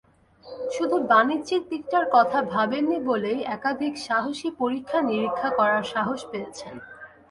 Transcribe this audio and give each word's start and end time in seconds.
শুধু 0.71 0.95
বাণিজ্যিক 1.09 1.61
দিকটার 1.69 2.05
কথা 2.11 2.39
ভাবেননি 2.53 2.97
বলেই 3.05 3.39
একাধিক 3.55 3.93
সাহসী 4.07 4.49
পরীক্ষা-নিরীক্ষা 4.59 5.49
করার 5.57 5.83
সাহস 5.93 6.19
পেয়েছেন। 6.31 6.73